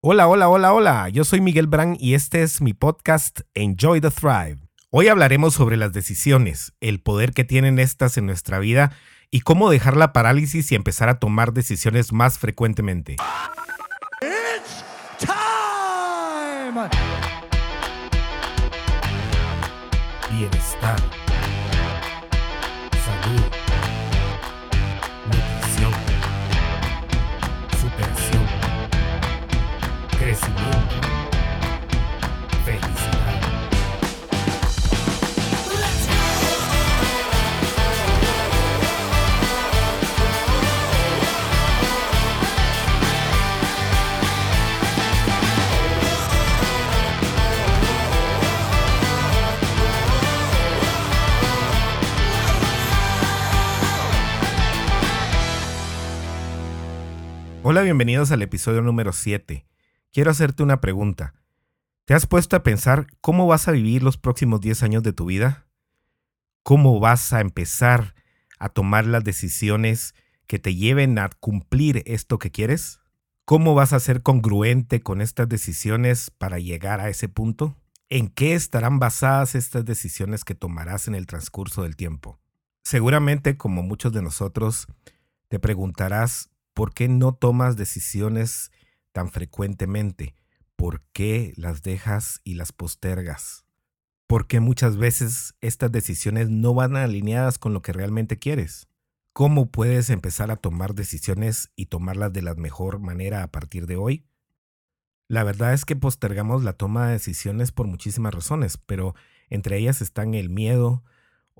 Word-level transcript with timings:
Hola, 0.00 0.28
hola, 0.28 0.48
hola, 0.48 0.72
hola. 0.72 1.08
Yo 1.08 1.24
soy 1.24 1.40
Miguel 1.40 1.66
Brand 1.66 1.96
y 1.98 2.14
este 2.14 2.44
es 2.44 2.60
mi 2.60 2.72
podcast 2.72 3.40
Enjoy 3.54 4.00
the 4.00 4.12
Thrive. 4.12 4.58
Hoy 4.90 5.08
hablaremos 5.08 5.54
sobre 5.54 5.76
las 5.76 5.92
decisiones, 5.92 6.72
el 6.78 7.00
poder 7.00 7.32
que 7.32 7.42
tienen 7.42 7.80
estas 7.80 8.16
en 8.16 8.24
nuestra 8.24 8.60
vida 8.60 8.92
y 9.32 9.40
cómo 9.40 9.70
dejar 9.70 9.96
la 9.96 10.12
parálisis 10.12 10.70
y 10.70 10.76
empezar 10.76 11.08
a 11.08 11.18
tomar 11.18 11.52
decisiones 11.52 12.12
más 12.12 12.38
frecuentemente. 12.38 13.16
It's 14.22 14.84
time. 15.18 16.88
Bienestar. 20.30 21.17
Hola, 57.78 57.84
bienvenidos 57.84 58.32
al 58.32 58.42
episodio 58.42 58.82
número 58.82 59.12
7. 59.12 59.64
Quiero 60.12 60.32
hacerte 60.32 60.64
una 60.64 60.80
pregunta. 60.80 61.34
¿Te 62.06 62.14
has 62.14 62.26
puesto 62.26 62.56
a 62.56 62.64
pensar 62.64 63.06
cómo 63.20 63.46
vas 63.46 63.68
a 63.68 63.70
vivir 63.70 64.02
los 64.02 64.18
próximos 64.18 64.60
10 64.60 64.82
años 64.82 65.04
de 65.04 65.12
tu 65.12 65.26
vida? 65.26 65.68
¿Cómo 66.64 66.98
vas 66.98 67.32
a 67.32 67.40
empezar 67.40 68.16
a 68.58 68.68
tomar 68.68 69.06
las 69.06 69.22
decisiones 69.22 70.16
que 70.48 70.58
te 70.58 70.74
lleven 70.74 71.20
a 71.20 71.28
cumplir 71.28 72.02
esto 72.04 72.40
que 72.40 72.50
quieres? 72.50 72.98
¿Cómo 73.44 73.76
vas 73.76 73.92
a 73.92 74.00
ser 74.00 74.24
congruente 74.24 75.00
con 75.00 75.20
estas 75.20 75.48
decisiones 75.48 76.32
para 76.32 76.58
llegar 76.58 77.00
a 77.00 77.08
ese 77.08 77.28
punto? 77.28 77.76
¿En 78.08 78.26
qué 78.26 78.54
estarán 78.54 78.98
basadas 78.98 79.54
estas 79.54 79.84
decisiones 79.84 80.42
que 80.42 80.56
tomarás 80.56 81.06
en 81.06 81.14
el 81.14 81.28
transcurso 81.28 81.84
del 81.84 81.94
tiempo? 81.94 82.40
Seguramente, 82.82 83.56
como 83.56 83.84
muchos 83.84 84.12
de 84.12 84.22
nosotros, 84.22 84.88
te 85.46 85.60
preguntarás 85.60 86.50
¿Por 86.78 86.94
qué 86.94 87.08
no 87.08 87.34
tomas 87.34 87.76
decisiones 87.76 88.70
tan 89.10 89.32
frecuentemente? 89.32 90.36
¿Por 90.76 91.02
qué 91.12 91.52
las 91.56 91.82
dejas 91.82 92.40
y 92.44 92.54
las 92.54 92.70
postergas? 92.70 93.64
¿Por 94.28 94.46
qué 94.46 94.60
muchas 94.60 94.96
veces 94.96 95.56
estas 95.60 95.90
decisiones 95.90 96.50
no 96.50 96.74
van 96.74 96.94
alineadas 96.94 97.58
con 97.58 97.72
lo 97.72 97.82
que 97.82 97.92
realmente 97.92 98.38
quieres? 98.38 98.86
¿Cómo 99.32 99.72
puedes 99.72 100.08
empezar 100.08 100.52
a 100.52 100.56
tomar 100.56 100.94
decisiones 100.94 101.72
y 101.74 101.86
tomarlas 101.86 102.32
de 102.32 102.42
la 102.42 102.54
mejor 102.54 103.00
manera 103.00 103.42
a 103.42 103.50
partir 103.50 103.88
de 103.88 103.96
hoy? 103.96 104.24
La 105.26 105.42
verdad 105.42 105.74
es 105.74 105.84
que 105.84 105.96
postergamos 105.96 106.62
la 106.62 106.74
toma 106.74 107.08
de 107.08 107.14
decisiones 107.14 107.72
por 107.72 107.88
muchísimas 107.88 108.32
razones, 108.32 108.76
pero 108.76 109.16
entre 109.50 109.78
ellas 109.78 110.00
están 110.00 110.32
el 110.34 110.48
miedo 110.48 111.02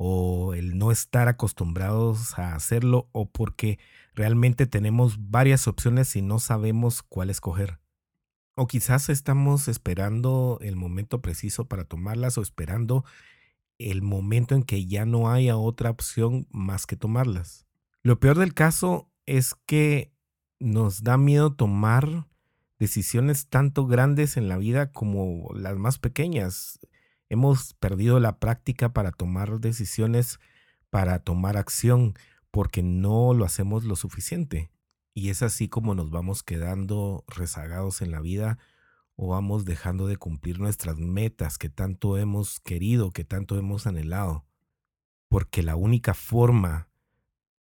o 0.00 0.54
el 0.54 0.78
no 0.78 0.92
estar 0.92 1.26
acostumbrados 1.26 2.38
a 2.38 2.54
hacerlo 2.54 3.08
o 3.10 3.28
porque 3.28 3.80
realmente 4.18 4.66
tenemos 4.66 5.30
varias 5.30 5.68
opciones 5.68 6.16
y 6.16 6.22
no 6.22 6.40
sabemos 6.40 7.02
cuál 7.02 7.30
escoger. 7.30 7.78
O 8.56 8.66
quizás 8.66 9.08
estamos 9.08 9.68
esperando 9.68 10.58
el 10.60 10.74
momento 10.74 11.22
preciso 11.22 11.68
para 11.68 11.84
tomarlas 11.84 12.36
o 12.36 12.42
esperando 12.42 13.04
el 13.78 14.02
momento 14.02 14.56
en 14.56 14.64
que 14.64 14.86
ya 14.86 15.06
no 15.06 15.30
haya 15.30 15.56
otra 15.56 15.90
opción 15.90 16.48
más 16.50 16.84
que 16.84 16.96
tomarlas. 16.96 17.64
Lo 18.02 18.18
peor 18.18 18.38
del 18.38 18.54
caso 18.54 19.08
es 19.24 19.54
que 19.66 20.12
nos 20.58 21.04
da 21.04 21.16
miedo 21.16 21.54
tomar 21.54 22.26
decisiones 22.80 23.46
tanto 23.46 23.86
grandes 23.86 24.36
en 24.36 24.48
la 24.48 24.56
vida 24.56 24.90
como 24.90 25.48
las 25.54 25.76
más 25.78 26.00
pequeñas. 26.00 26.80
Hemos 27.28 27.74
perdido 27.74 28.18
la 28.18 28.40
práctica 28.40 28.92
para 28.92 29.12
tomar 29.12 29.60
decisiones, 29.60 30.40
para 30.90 31.20
tomar 31.20 31.56
acción 31.56 32.14
porque 32.58 32.82
no 32.82 33.34
lo 33.34 33.44
hacemos 33.44 33.84
lo 33.84 33.94
suficiente. 33.94 34.72
Y 35.14 35.28
es 35.28 35.42
así 35.42 35.68
como 35.68 35.94
nos 35.94 36.10
vamos 36.10 36.42
quedando 36.42 37.24
rezagados 37.28 38.02
en 38.02 38.10
la 38.10 38.20
vida 38.20 38.58
o 39.14 39.28
vamos 39.28 39.64
dejando 39.64 40.08
de 40.08 40.16
cumplir 40.16 40.58
nuestras 40.58 40.98
metas 40.98 41.56
que 41.56 41.68
tanto 41.68 42.18
hemos 42.18 42.58
querido, 42.58 43.12
que 43.12 43.22
tanto 43.22 43.56
hemos 43.56 43.86
anhelado. 43.86 44.44
Porque 45.28 45.62
la 45.62 45.76
única 45.76 46.14
forma 46.14 46.88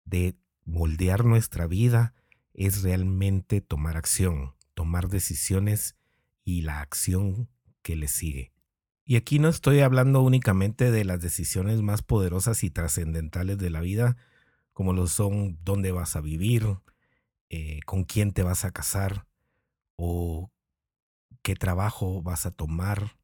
de 0.04 0.36
moldear 0.66 1.26
nuestra 1.26 1.68
vida 1.68 2.16
es 2.56 2.82
realmente 2.82 3.62
tomar 3.62 3.98
acción, 3.98 4.56
tomar 4.74 5.10
decisiones 5.10 5.96
y 6.44 6.62
la 6.62 6.82
acción 6.82 7.52
que 7.84 7.96
le 7.96 8.08
sigue. 8.08 8.52
Y 9.06 9.16
aquí 9.16 9.38
no 9.38 9.48
estoy 9.48 9.82
hablando 9.82 10.24
únicamente 10.24 10.90
de 10.90 11.06
las 11.06 11.22
decisiones 11.22 11.84
más 11.84 12.02
poderosas 12.02 12.64
y 12.64 12.72
trascendentales 12.72 13.60
de 13.60 13.70
la 13.70 13.82
vida, 13.82 14.18
como 14.78 14.94
lo 14.94 15.08
son 15.08 15.58
dónde 15.64 15.92
vas 15.92 16.16
a 16.16 16.22
vivir, 16.22 16.78
eh, 17.50 17.80
con 17.88 18.04
quién 18.04 18.32
te 18.32 18.44
vas 18.44 18.64
a 18.64 18.70
casar 18.70 19.26
o 19.96 20.52
qué 21.42 21.56
trabajo 21.56 22.22
vas 22.22 22.46
a 22.46 22.52
tomar. 22.52 23.18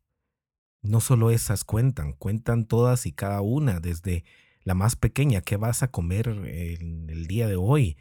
No 0.82 1.00
solo 1.00 1.30
esas 1.30 1.64
cuentan, 1.64 2.14
cuentan 2.14 2.66
todas 2.66 3.06
y 3.06 3.12
cada 3.12 3.42
una, 3.42 3.80
desde 3.80 4.26
la 4.64 4.74
más 4.74 4.96
pequeña, 4.96 5.42
qué 5.42 5.56
vas 5.56 5.84
a 5.84 5.92
comer 5.92 6.28
en 6.28 7.08
el 7.12 7.28
día 7.28 7.48
de 7.48 7.56
hoy, 7.56 7.98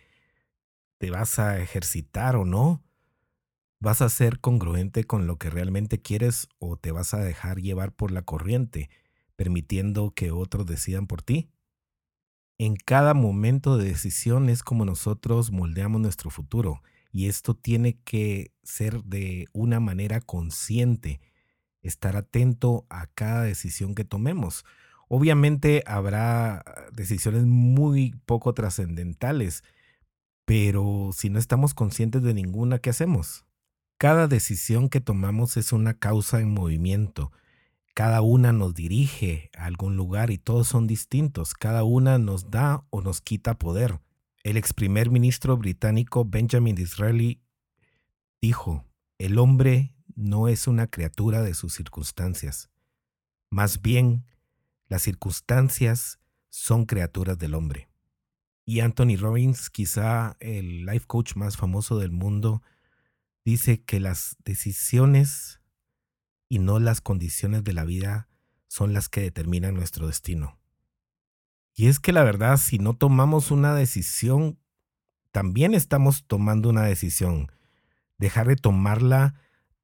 te 0.97 1.11
vas 1.11 1.39
a 1.39 1.61
ejercitar 1.61 2.37
o 2.37 2.47
no, 2.47 2.83
vas 3.81 4.01
a 4.01 4.09
ser 4.09 4.41
congruente 4.41 5.05
con 5.05 5.27
lo 5.27 5.37
que 5.37 5.51
realmente 5.51 6.01
quieres 6.01 6.49
o 6.59 6.79
te 6.79 6.91
vas 6.91 7.13
a 7.13 7.19
dejar 7.19 7.61
llevar 7.61 7.93
por 7.93 8.13
la 8.13 8.23
corriente, 8.23 8.89
permitiendo 9.37 10.15
que 10.15 10.31
otros 10.31 10.65
decidan 10.65 11.07
por 11.07 11.21
ti 11.21 11.52
en 12.65 12.77
cada 12.77 13.13
momento 13.13 13.77
de 13.77 13.87
decisión 13.87 14.49
es 14.49 14.63
como 14.63 14.85
nosotros 14.85 15.51
moldeamos 15.51 16.01
nuestro 16.01 16.31
futuro. 16.31 16.81
Y 17.11 17.27
esto 17.27 17.55
tiene 17.55 17.99
que 18.05 18.53
ser 18.63 19.03
de 19.03 19.47
una 19.53 19.81
manera 19.81 20.21
consciente, 20.21 21.21
estar 21.83 22.17
atento 22.17 22.87
a 22.89 23.09
cada 23.09 23.43
decisión 23.43 23.97
que 23.97 24.05
tomemos. 24.05 24.65
Obviamente 25.09 25.83
habrá 25.87 26.65
decisiones 26.93 27.47
muy 27.47 28.15
poco 28.27 28.55
trascendentales, 28.55 29.65
pero 30.45 31.11
si 31.13 31.31
no 31.31 31.41
estamos 31.41 31.75
conscientes 31.75 32.23
de 32.23 32.33
ninguna, 32.33 32.79
¿qué 32.79 32.91
hacemos? 32.91 33.45
Cada 33.99 34.29
decisión 34.29 34.89
que 34.89 35.01
tomamos 35.01 35.57
es 35.57 35.73
una 35.73 35.95
causa 35.95 36.39
en 36.39 36.55
movimiento 36.55 37.33
cada 37.95 38.23
una 38.23 38.53
nos 38.53 38.75
dirige 38.75 39.51
a 39.57 39.67
algún 39.67 39.97
lugar 39.97 40.31
y 40.31 40.39
todos 40.39 40.69
son 40.69 40.87
distintos. 40.87 41.55
Cada 41.55 41.85
una 41.85 42.19
nos 42.19 42.51
da 42.51 42.87
o 42.91 43.03
nos 43.03 43.21
quita 43.21 43.59
poder. 43.59 44.01
El 44.43 44.57
ex 44.57 44.73
primer 44.73 45.11
ministro 45.11 45.57
británico 45.57 46.25
Benjamin 46.25 46.75
Disraeli 46.75 47.43
dijo, 48.41 48.85
el 49.19 49.39
hombre 49.39 49.95
no 50.15 50.49
es 50.49 50.67
una 50.67 50.87
criatura 50.89 51.43
de 51.43 51.55
sus 51.55 51.75
circunstancias. 51.75 52.71
Más 53.51 53.83
bien, 53.83 54.25
las 54.89 55.03
circunstancias 55.03 56.19
son 56.49 56.87
criaturas 56.87 57.39
del 57.39 57.55
hombre. 57.55 57.89
Y 58.65 58.81
Anthony 58.81 59.17
Robbins, 59.19 59.71
quizá 59.71 60.37
el 60.41 60.87
life 60.87 61.07
coach 61.07 61.35
más 61.35 61.57
famoso 61.57 61.99
del 61.99 62.11
mundo, 62.11 62.63
dice 63.45 63.83
que 63.83 64.01
las 64.01 64.37
decisiones 64.45 65.62
y 66.53 66.59
no 66.59 66.79
las 66.79 67.01
condiciones 67.01 67.65
de 67.65 67.73
la 67.73 67.83
vida 67.83 68.29
son 68.69 68.93
las 68.93 69.09
que 69.09 69.23
determinan 69.23 69.75
nuestro 69.75 70.07
destino. 70.07 70.59
Y 71.75 71.87
es 71.87 71.99
que 71.99 72.13
la 72.13 72.25
verdad, 72.25 72.59
si 72.59 72.79
no 72.79 72.93
tomamos 72.95 73.51
una 73.51 73.75
decisión, 73.75 74.59
también 75.31 75.73
estamos 75.73 76.27
tomando 76.27 76.69
una 76.69 76.83
decisión. 76.83 77.51
Dejar 78.19 78.49
de 78.49 78.57
tomarla 78.57 79.35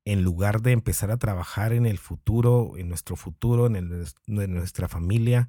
en 0.04 0.22
lugar 0.22 0.60
de 0.60 0.72
empezar 0.72 1.10
a 1.10 1.16
trabajar 1.16 1.72
en 1.72 1.86
el 1.86 1.96
futuro, 1.96 2.76
en 2.76 2.90
nuestro 2.90 3.16
futuro, 3.16 3.66
en, 3.66 3.76
en 4.26 4.52
nuestra 4.52 4.88
familia, 4.88 5.48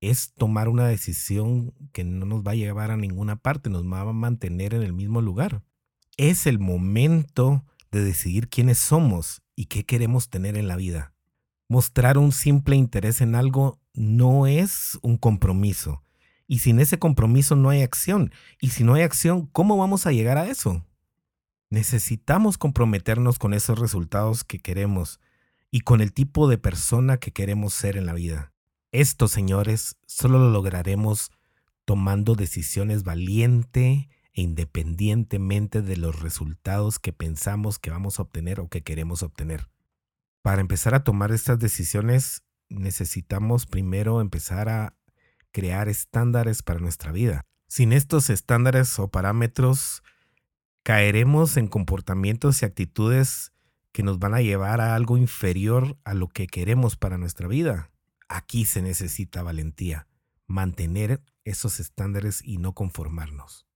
es 0.00 0.32
tomar 0.34 0.68
una 0.68 0.88
decisión 0.88 1.72
que 1.92 2.02
no 2.02 2.26
nos 2.26 2.42
va 2.42 2.50
a 2.50 2.56
llevar 2.56 2.90
a 2.90 2.96
ninguna 2.96 3.36
parte, 3.36 3.70
nos 3.70 3.84
va 3.84 4.00
a 4.00 4.12
mantener 4.12 4.74
en 4.74 4.82
el 4.82 4.92
mismo 4.92 5.22
lugar. 5.22 5.62
Es 6.16 6.48
el 6.48 6.58
momento 6.58 7.64
de 7.92 8.02
decidir 8.02 8.48
quiénes 8.48 8.78
somos 8.78 9.41
y 9.54 9.66
qué 9.66 9.84
queremos 9.84 10.28
tener 10.28 10.56
en 10.56 10.68
la 10.68 10.76
vida. 10.76 11.12
Mostrar 11.68 12.18
un 12.18 12.32
simple 12.32 12.76
interés 12.76 13.20
en 13.20 13.34
algo 13.34 13.80
no 13.94 14.46
es 14.46 14.98
un 15.02 15.16
compromiso. 15.16 16.02
Y 16.46 16.58
sin 16.58 16.80
ese 16.80 16.98
compromiso 16.98 17.56
no 17.56 17.70
hay 17.70 17.82
acción. 17.82 18.32
Y 18.60 18.70
si 18.70 18.84
no 18.84 18.94
hay 18.94 19.02
acción, 19.02 19.46
¿cómo 19.46 19.76
vamos 19.78 20.06
a 20.06 20.12
llegar 20.12 20.38
a 20.38 20.46
eso? 20.46 20.84
Necesitamos 21.70 22.58
comprometernos 22.58 23.38
con 23.38 23.54
esos 23.54 23.78
resultados 23.78 24.44
que 24.44 24.58
queremos 24.58 25.20
y 25.70 25.80
con 25.80 26.02
el 26.02 26.12
tipo 26.12 26.48
de 26.48 26.58
persona 26.58 27.16
que 27.16 27.32
queremos 27.32 27.72
ser 27.72 27.96
en 27.96 28.04
la 28.04 28.12
vida. 28.12 28.52
Esto, 28.90 29.26
señores, 29.26 29.96
solo 30.06 30.38
lo 30.38 30.50
lograremos 30.50 31.30
tomando 31.86 32.34
decisiones 32.34 33.04
valiente 33.04 34.10
e 34.34 34.42
independientemente 34.42 35.82
de 35.82 35.96
los 35.96 36.20
resultados 36.20 36.98
que 36.98 37.12
pensamos 37.12 37.78
que 37.78 37.90
vamos 37.90 38.18
a 38.18 38.22
obtener 38.22 38.60
o 38.60 38.68
que 38.68 38.82
queremos 38.82 39.22
obtener. 39.22 39.68
Para 40.42 40.60
empezar 40.60 40.94
a 40.94 41.04
tomar 41.04 41.32
estas 41.32 41.58
decisiones 41.58 42.42
necesitamos 42.68 43.66
primero 43.66 44.20
empezar 44.20 44.68
a 44.68 44.96
crear 45.52 45.88
estándares 45.88 46.62
para 46.62 46.80
nuestra 46.80 47.12
vida. 47.12 47.42
Sin 47.68 47.92
estos 47.92 48.30
estándares 48.30 48.98
o 48.98 49.08
parámetros, 49.08 50.02
caeremos 50.82 51.56
en 51.56 51.68
comportamientos 51.68 52.62
y 52.62 52.64
actitudes 52.64 53.52
que 53.92 54.02
nos 54.02 54.18
van 54.18 54.34
a 54.34 54.40
llevar 54.40 54.80
a 54.80 54.94
algo 54.94 55.16
inferior 55.16 55.98
a 56.04 56.14
lo 56.14 56.28
que 56.28 56.46
queremos 56.46 56.96
para 56.96 57.18
nuestra 57.18 57.46
vida. 57.46 57.90
Aquí 58.28 58.64
se 58.64 58.82
necesita 58.82 59.42
valentía, 59.42 60.08
mantener 60.46 61.22
esos 61.44 61.78
estándares 61.78 62.42
y 62.42 62.56
no 62.56 62.72
conformarnos. 62.72 63.66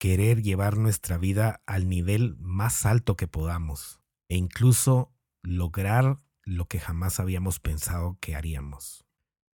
Querer 0.00 0.42
llevar 0.42 0.78
nuestra 0.78 1.18
vida 1.18 1.60
al 1.66 1.86
nivel 1.86 2.34
más 2.38 2.86
alto 2.86 3.16
que 3.16 3.28
podamos 3.28 4.00
e 4.30 4.36
incluso 4.38 5.12
lograr 5.42 6.16
lo 6.42 6.68
que 6.68 6.80
jamás 6.80 7.20
habíamos 7.20 7.60
pensado 7.60 8.16
que 8.18 8.34
haríamos. 8.34 9.04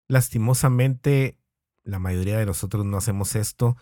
Lastimosamente, 0.06 1.40
la 1.82 1.98
mayoría 1.98 2.38
de 2.38 2.46
nosotros 2.46 2.84
no 2.86 2.96
hacemos 2.96 3.34
esto 3.34 3.76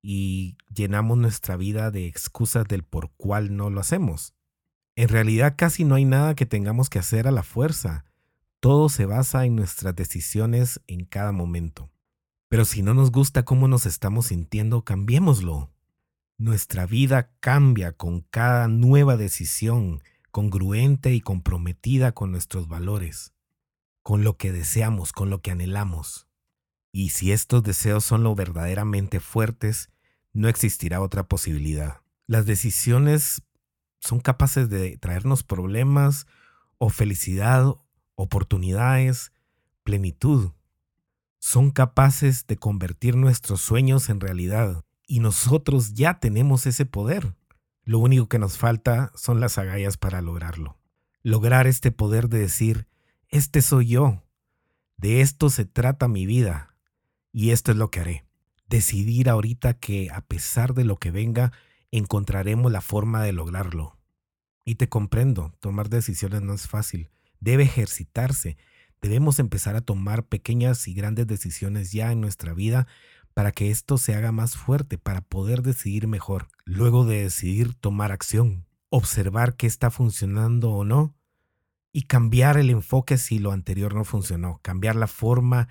y 0.00 0.56
llenamos 0.74 1.18
nuestra 1.18 1.58
vida 1.58 1.90
de 1.90 2.06
excusas 2.06 2.66
del 2.66 2.82
por 2.82 3.10
cual 3.18 3.54
no 3.54 3.68
lo 3.68 3.78
hacemos. 3.78 4.34
En 4.96 5.10
realidad 5.10 5.54
casi 5.58 5.84
no 5.84 5.96
hay 5.96 6.06
nada 6.06 6.34
que 6.34 6.46
tengamos 6.46 6.88
que 6.88 6.98
hacer 6.98 7.28
a 7.28 7.30
la 7.30 7.42
fuerza. 7.42 8.06
Todo 8.60 8.88
se 8.88 9.04
basa 9.04 9.44
en 9.44 9.54
nuestras 9.54 9.94
decisiones 9.94 10.80
en 10.86 11.04
cada 11.04 11.32
momento. 11.32 11.90
Pero 12.48 12.64
si 12.64 12.80
no 12.80 12.94
nos 12.94 13.12
gusta 13.12 13.44
cómo 13.44 13.68
nos 13.68 13.84
estamos 13.84 14.28
sintiendo, 14.28 14.82
cambiémoslo. 14.82 15.70
Nuestra 16.40 16.86
vida 16.86 17.34
cambia 17.40 17.92
con 17.92 18.22
cada 18.22 18.66
nueva 18.66 19.18
decisión 19.18 20.02
congruente 20.30 21.12
y 21.12 21.20
comprometida 21.20 22.12
con 22.12 22.32
nuestros 22.32 22.66
valores, 22.66 23.34
con 24.02 24.24
lo 24.24 24.38
que 24.38 24.50
deseamos, 24.50 25.12
con 25.12 25.28
lo 25.28 25.42
que 25.42 25.50
anhelamos. 25.50 26.28
Y 26.92 27.10
si 27.10 27.30
estos 27.30 27.62
deseos 27.62 28.06
son 28.06 28.22
lo 28.22 28.34
verdaderamente 28.34 29.20
fuertes, 29.20 29.90
no 30.32 30.48
existirá 30.48 31.02
otra 31.02 31.28
posibilidad. 31.28 32.00
Las 32.26 32.46
decisiones 32.46 33.42
son 33.98 34.20
capaces 34.20 34.70
de 34.70 34.96
traernos 34.96 35.42
problemas 35.42 36.26
o 36.78 36.88
felicidad, 36.88 37.66
oportunidades, 38.14 39.30
plenitud 39.84 40.52
son 41.38 41.70
capaces 41.70 42.46
de 42.46 42.56
convertir 42.56 43.14
nuestros 43.14 43.60
sueños 43.60 44.08
en 44.08 44.20
realidad. 44.20 44.86
Y 45.10 45.18
nosotros 45.18 45.94
ya 45.94 46.20
tenemos 46.20 46.66
ese 46.66 46.86
poder. 46.86 47.34
Lo 47.82 47.98
único 47.98 48.28
que 48.28 48.38
nos 48.38 48.58
falta 48.58 49.10
son 49.16 49.40
las 49.40 49.58
agallas 49.58 49.96
para 49.96 50.22
lograrlo. 50.22 50.78
Lograr 51.24 51.66
este 51.66 51.90
poder 51.90 52.28
de 52.28 52.38
decir, 52.38 52.86
este 53.28 53.60
soy 53.60 53.88
yo. 53.88 54.22
De 54.98 55.20
esto 55.20 55.50
se 55.50 55.64
trata 55.64 56.06
mi 56.06 56.26
vida. 56.26 56.76
Y 57.32 57.50
esto 57.50 57.72
es 57.72 57.76
lo 57.76 57.90
que 57.90 57.98
haré. 57.98 58.24
Decidir 58.68 59.28
ahorita 59.28 59.74
que 59.74 60.10
a 60.12 60.20
pesar 60.20 60.74
de 60.74 60.84
lo 60.84 60.96
que 60.98 61.10
venga, 61.10 61.50
encontraremos 61.90 62.70
la 62.70 62.80
forma 62.80 63.20
de 63.24 63.32
lograrlo. 63.32 63.98
Y 64.64 64.76
te 64.76 64.88
comprendo, 64.88 65.52
tomar 65.58 65.88
decisiones 65.88 66.42
no 66.42 66.54
es 66.54 66.68
fácil. 66.68 67.10
Debe 67.40 67.64
ejercitarse, 67.64 68.58
Debemos 69.00 69.38
empezar 69.38 69.76
a 69.76 69.80
tomar 69.80 70.26
pequeñas 70.26 70.86
y 70.86 70.92
grandes 70.92 71.26
decisiones 71.26 71.90
ya 71.90 72.12
en 72.12 72.20
nuestra 72.20 72.52
vida 72.52 72.86
para 73.40 73.52
que 73.52 73.70
esto 73.70 73.96
se 73.96 74.14
haga 74.14 74.32
más 74.32 74.54
fuerte, 74.54 74.98
para 74.98 75.22
poder 75.22 75.62
decidir 75.62 76.06
mejor. 76.06 76.48
Luego 76.66 77.06
de 77.06 77.22
decidir 77.22 77.72
tomar 77.72 78.12
acción, 78.12 78.66
observar 78.90 79.56
qué 79.56 79.66
está 79.66 79.90
funcionando 79.90 80.72
o 80.72 80.84
no 80.84 81.14
y 81.90 82.02
cambiar 82.02 82.58
el 82.58 82.68
enfoque 82.68 83.16
si 83.16 83.38
lo 83.38 83.52
anterior 83.52 83.94
no 83.94 84.04
funcionó, 84.04 84.60
cambiar 84.60 84.94
la 84.94 85.06
forma 85.06 85.68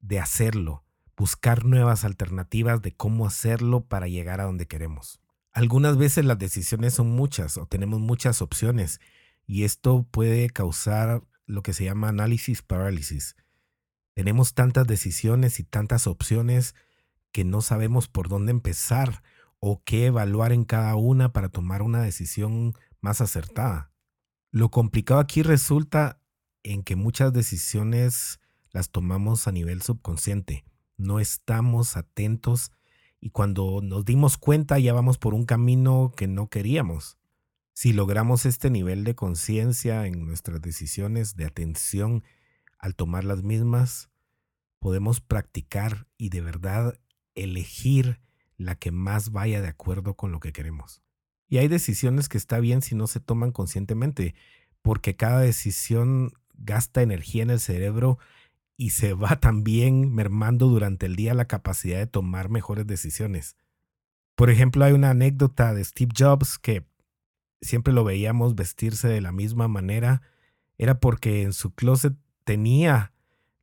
de 0.00 0.20
hacerlo, 0.20 0.84
buscar 1.16 1.64
nuevas 1.64 2.04
alternativas 2.04 2.82
de 2.82 2.92
cómo 2.92 3.26
hacerlo 3.26 3.86
para 3.86 4.08
llegar 4.08 4.42
a 4.42 4.44
donde 4.44 4.66
queremos. 4.66 5.18
Algunas 5.52 5.96
veces 5.96 6.26
las 6.26 6.38
decisiones 6.38 6.92
son 6.92 7.12
muchas 7.12 7.56
o 7.56 7.64
tenemos 7.64 7.98
muchas 7.98 8.42
opciones 8.42 9.00
y 9.46 9.64
esto 9.64 10.06
puede 10.10 10.50
causar 10.50 11.22
lo 11.46 11.62
que 11.62 11.72
se 11.72 11.84
llama 11.84 12.10
análisis 12.10 12.60
parálisis. 12.60 13.36
Tenemos 14.12 14.52
tantas 14.52 14.86
decisiones 14.86 15.60
y 15.60 15.64
tantas 15.64 16.06
opciones 16.06 16.74
que 17.36 17.44
no 17.44 17.60
sabemos 17.60 18.08
por 18.08 18.30
dónde 18.30 18.50
empezar 18.50 19.22
o 19.58 19.82
qué 19.84 20.06
evaluar 20.06 20.54
en 20.54 20.64
cada 20.64 20.96
una 20.96 21.34
para 21.34 21.50
tomar 21.50 21.82
una 21.82 22.00
decisión 22.00 22.72
más 23.02 23.20
acertada. 23.20 23.92
Lo 24.50 24.70
complicado 24.70 25.20
aquí 25.20 25.42
resulta 25.42 26.18
en 26.62 26.82
que 26.82 26.96
muchas 26.96 27.34
decisiones 27.34 28.40
las 28.70 28.88
tomamos 28.88 29.48
a 29.48 29.52
nivel 29.52 29.82
subconsciente. 29.82 30.64
No 30.96 31.20
estamos 31.20 31.98
atentos 31.98 32.72
y 33.20 33.28
cuando 33.28 33.82
nos 33.82 34.06
dimos 34.06 34.38
cuenta 34.38 34.78
ya 34.78 34.94
vamos 34.94 35.18
por 35.18 35.34
un 35.34 35.44
camino 35.44 36.14
que 36.16 36.28
no 36.28 36.48
queríamos. 36.48 37.18
Si 37.74 37.92
logramos 37.92 38.46
este 38.46 38.70
nivel 38.70 39.04
de 39.04 39.14
conciencia 39.14 40.06
en 40.06 40.24
nuestras 40.24 40.62
decisiones, 40.62 41.36
de 41.36 41.44
atención 41.44 42.24
al 42.78 42.94
tomar 42.94 43.24
las 43.24 43.42
mismas, 43.42 44.08
podemos 44.78 45.20
practicar 45.20 46.06
y 46.16 46.30
de 46.30 46.40
verdad 46.40 46.98
elegir 47.36 48.20
la 48.56 48.74
que 48.74 48.90
más 48.90 49.30
vaya 49.30 49.62
de 49.62 49.68
acuerdo 49.68 50.14
con 50.14 50.32
lo 50.32 50.40
que 50.40 50.52
queremos. 50.52 51.02
Y 51.48 51.58
hay 51.58 51.68
decisiones 51.68 52.28
que 52.28 52.38
está 52.38 52.58
bien 52.58 52.82
si 52.82 52.94
no 52.94 53.06
se 53.06 53.20
toman 53.20 53.52
conscientemente, 53.52 54.34
porque 54.82 55.16
cada 55.16 55.40
decisión 55.40 56.32
gasta 56.54 57.02
energía 57.02 57.42
en 57.42 57.50
el 57.50 57.60
cerebro 57.60 58.18
y 58.76 58.90
se 58.90 59.14
va 59.14 59.36
también 59.40 60.12
mermando 60.14 60.66
durante 60.66 61.06
el 61.06 61.16
día 61.16 61.34
la 61.34 61.46
capacidad 61.46 61.98
de 61.98 62.06
tomar 62.06 62.48
mejores 62.48 62.86
decisiones. 62.86 63.56
Por 64.34 64.50
ejemplo, 64.50 64.84
hay 64.84 64.92
una 64.92 65.10
anécdota 65.10 65.72
de 65.72 65.84
Steve 65.84 66.12
Jobs 66.16 66.58
que 66.58 66.84
siempre 67.60 67.92
lo 67.92 68.04
veíamos 68.04 68.54
vestirse 68.54 69.08
de 69.08 69.20
la 69.20 69.32
misma 69.32 69.66
manera, 69.66 70.22
era 70.78 71.00
porque 71.00 71.42
en 71.42 71.52
su 71.52 71.74
closet 71.74 72.14
tenía 72.44 73.12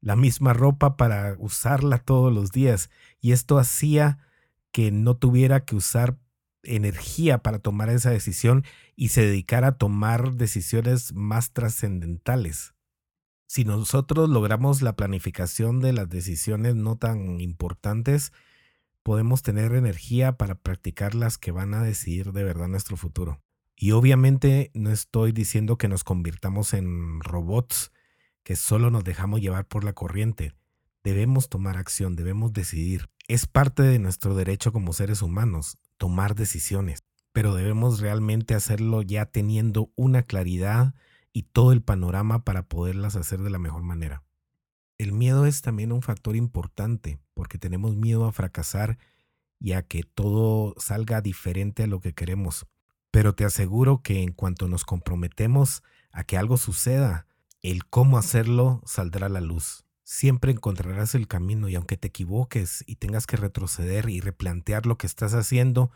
la 0.03 0.17
misma 0.17 0.51
ropa 0.51 0.98
para 0.98 1.36
usarla 1.39 1.98
todos 1.98 2.31
los 2.31 2.51
días 2.51 2.89
y 3.22 3.31
esto 3.31 3.57
hacía 3.57 4.19
que 4.74 4.91
no 4.91 5.15
tuviera 5.15 5.63
que 5.63 5.77
usar 5.77 6.17
energía 6.63 7.38
para 7.38 7.60
tomar 7.60 7.89
esa 7.89 8.10
decisión 8.10 8.65
y 8.98 9.10
se 9.10 9.22
dedicara 9.22 9.69
a 9.69 9.77
tomar 9.77 10.33
decisiones 10.33 11.13
más 11.13 11.53
trascendentales. 11.53 12.74
Si 13.48 13.63
nosotros 13.63 14.29
logramos 14.29 14.81
la 14.81 14.95
planificación 14.98 15.79
de 15.79 15.93
las 15.93 16.10
decisiones 16.10 16.75
no 16.75 16.98
tan 16.98 17.39
importantes, 17.39 18.33
podemos 19.03 19.41
tener 19.41 19.74
energía 19.74 20.38
para 20.38 20.55
practicar 20.55 21.15
las 21.15 21.38
que 21.38 21.51
van 21.51 21.74
a 21.74 21.83
decidir 21.83 22.33
de 22.33 22.43
verdad 22.43 22.67
nuestro 22.67 22.98
futuro. 22.98 23.41
Y 23.77 23.91
obviamente 23.91 24.69
no 24.74 24.91
estoy 24.91 25.31
diciendo 25.31 25.77
que 25.77 25.88
nos 25.88 26.03
convirtamos 26.03 26.74
en 26.74 27.22
robots 27.22 27.91
que 28.43 28.55
solo 28.55 28.91
nos 28.91 29.03
dejamos 29.03 29.41
llevar 29.41 29.65
por 29.65 29.83
la 29.83 29.93
corriente. 29.93 30.53
Debemos 31.03 31.50
tomar 31.50 31.77
acción, 31.77 32.15
debemos 32.15 32.53
decidir. 32.53 33.09
Es 33.27 33.47
parte 33.47 33.83
de 33.83 34.00
nuestro 34.00 34.35
derecho 34.35 34.71
como 34.71 34.93
seres 34.93 35.21
humanos 35.21 35.77
tomar 35.97 36.35
decisiones, 36.35 37.03
pero 37.31 37.55
debemos 37.55 38.00
realmente 38.00 38.55
hacerlo 38.55 39.01
ya 39.01 39.25
teniendo 39.25 39.91
una 39.95 40.23
claridad 40.23 40.93
y 41.31 41.43
todo 41.43 41.71
el 41.71 41.81
panorama 41.81 42.43
para 42.43 42.67
poderlas 42.67 43.15
hacer 43.15 43.39
de 43.39 43.50
la 43.50 43.59
mejor 43.59 43.83
manera. 43.83 44.23
El 44.97 45.12
miedo 45.12 45.45
es 45.45 45.62
también 45.62 45.91
un 45.91 46.01
factor 46.01 46.35
importante 46.35 47.19
porque 47.33 47.57
tenemos 47.57 47.95
miedo 47.95 48.25
a 48.25 48.31
fracasar 48.31 48.97
y 49.59 49.71
a 49.73 49.81
que 49.81 50.03
todo 50.03 50.75
salga 50.77 51.21
diferente 51.21 51.83
a 51.83 51.88
lo 51.88 52.00
que 52.00 52.13
queremos. 52.13 52.67
Pero 53.12 53.33
te 53.33 53.45
aseguro 53.45 54.01
que 54.01 54.21
en 54.21 54.33
cuanto 54.33 54.67
nos 54.67 54.85
comprometemos 54.85 55.83
a 56.12 56.23
que 56.23 56.38
algo 56.38 56.57
suceda, 56.57 57.27
el 57.72 57.86
cómo 57.86 58.17
hacerlo 58.17 58.82
saldrá 58.86 59.27
a 59.27 59.29
la 59.29 59.41
luz. 59.41 59.86
Siempre 60.03 60.51
encontrarás 60.51 61.15
el 61.15 61.27
camino 61.27 61.70
y 61.70 61.75
aunque 61.75 61.98
te 61.98 62.10
equivoques 62.10 62.84
y 62.86 62.98
tengas 62.98 63.25
que 63.25 63.38
retroceder 63.38 64.10
y 64.10 64.20
replantear 64.20 64.86
lo 64.86 64.98
que 64.98 65.08
estás 65.08 65.34
haciendo, 65.34 65.89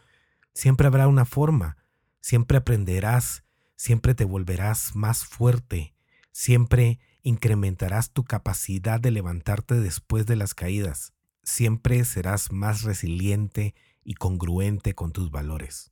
siempre 0.54 0.88
habrá 0.88 1.08
una 1.08 1.26
forma, 1.26 1.78
siempre 2.22 2.58
aprenderás, 2.58 3.44
siempre 3.76 4.16
te 4.16 4.24
volverás 4.24 4.96
más 4.96 5.26
fuerte, 5.26 5.94
siempre 6.32 7.00
incrementarás 7.22 8.12
tu 8.12 8.24
capacidad 8.24 9.00
de 9.02 9.12
levantarte 9.12 9.76
después 9.76 10.26
de 10.26 10.38
las 10.38 10.56
caídas, 10.56 11.14
siempre 11.44 12.04
serás 12.06 12.52
más 12.52 12.84
resiliente 12.84 13.76
y 14.06 14.14
congruente 14.14 14.96
con 14.96 15.12
tus 15.12 15.30
valores. 15.32 15.92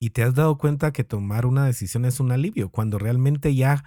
y 0.00 0.10
te 0.10 0.22
has 0.22 0.34
dado 0.34 0.58
cuenta 0.58 0.92
que 0.92 1.02
tomar 1.02 1.44
una 1.44 1.64
decisión 1.66 2.04
es 2.04 2.20
un 2.20 2.30
alivio. 2.30 2.68
Cuando 2.68 2.98
realmente 2.98 3.54
ya 3.56 3.82